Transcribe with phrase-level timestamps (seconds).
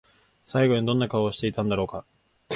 [0.43, 2.05] 最後にどんな顔をしていたんだろうか？